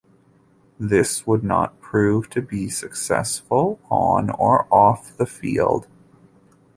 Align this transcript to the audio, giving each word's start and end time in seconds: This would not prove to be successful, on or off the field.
This 0.79 1.27
would 1.27 1.43
not 1.43 1.79
prove 1.79 2.27
to 2.31 2.41
be 2.41 2.69
successful, 2.69 3.79
on 3.91 4.31
or 4.31 4.65
off 4.73 5.15
the 5.15 5.27
field. 5.27 5.85